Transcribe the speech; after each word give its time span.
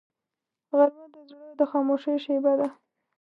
غرمه 0.77 1.05
د 1.13 1.15
زړه 1.29 1.47
د 1.59 1.61
خاموشۍ 1.71 2.15
شیبه 2.25 2.53
ده 2.59 2.67